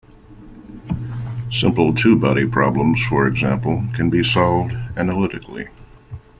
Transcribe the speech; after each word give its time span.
Simple 1.51 1.93
two-body 1.93 2.47
problems, 2.47 2.99
for 3.07 3.27
example, 3.27 3.85
can 3.93 4.09
be 4.09 4.23
solved 4.23 4.73
analytically. 4.97 5.67